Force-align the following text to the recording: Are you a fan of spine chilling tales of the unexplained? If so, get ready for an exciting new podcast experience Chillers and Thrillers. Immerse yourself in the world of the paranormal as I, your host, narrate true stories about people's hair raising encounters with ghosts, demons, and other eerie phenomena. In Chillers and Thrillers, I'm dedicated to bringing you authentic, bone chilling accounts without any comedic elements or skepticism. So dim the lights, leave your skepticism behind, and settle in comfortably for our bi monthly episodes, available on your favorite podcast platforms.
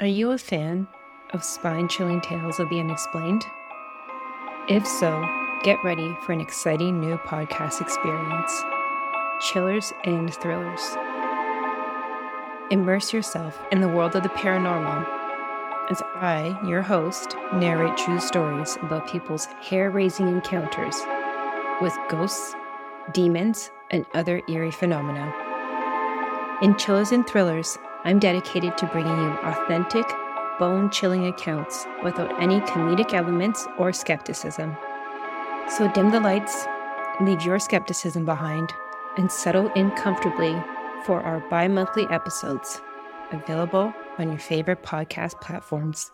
Are 0.00 0.06
you 0.06 0.32
a 0.32 0.38
fan 0.38 0.88
of 1.32 1.44
spine 1.44 1.86
chilling 1.86 2.20
tales 2.20 2.58
of 2.58 2.68
the 2.68 2.80
unexplained? 2.80 3.44
If 4.68 4.84
so, 4.84 5.24
get 5.62 5.78
ready 5.84 6.16
for 6.26 6.32
an 6.32 6.40
exciting 6.40 6.98
new 7.00 7.16
podcast 7.18 7.80
experience 7.80 8.64
Chillers 9.40 9.92
and 10.02 10.34
Thrillers. 10.34 10.80
Immerse 12.72 13.12
yourself 13.12 13.56
in 13.70 13.80
the 13.80 13.88
world 13.88 14.16
of 14.16 14.24
the 14.24 14.30
paranormal 14.30 15.06
as 15.90 16.02
I, 16.16 16.58
your 16.66 16.82
host, 16.82 17.36
narrate 17.52 17.96
true 17.96 18.18
stories 18.18 18.76
about 18.82 19.08
people's 19.08 19.44
hair 19.62 19.92
raising 19.92 20.26
encounters 20.26 20.96
with 21.80 21.96
ghosts, 22.08 22.56
demons, 23.12 23.70
and 23.92 24.04
other 24.12 24.42
eerie 24.48 24.72
phenomena. 24.72 25.32
In 26.62 26.76
Chillers 26.78 27.12
and 27.12 27.24
Thrillers, 27.26 27.78
I'm 28.04 28.18
dedicated 28.18 28.76
to 28.78 28.86
bringing 28.86 29.16
you 29.16 29.30
authentic, 29.44 30.04
bone 30.58 30.90
chilling 30.90 31.26
accounts 31.26 31.86
without 32.02 32.40
any 32.40 32.60
comedic 32.60 33.14
elements 33.14 33.66
or 33.78 33.92
skepticism. 33.92 34.76
So 35.70 35.90
dim 35.90 36.10
the 36.10 36.20
lights, 36.20 36.66
leave 37.22 37.42
your 37.42 37.58
skepticism 37.58 38.26
behind, 38.26 38.74
and 39.16 39.32
settle 39.32 39.72
in 39.72 39.90
comfortably 39.92 40.62
for 41.06 41.22
our 41.22 41.40
bi 41.48 41.66
monthly 41.66 42.04
episodes, 42.08 42.82
available 43.32 43.92
on 44.18 44.28
your 44.28 44.38
favorite 44.38 44.82
podcast 44.82 45.40
platforms. 45.40 46.12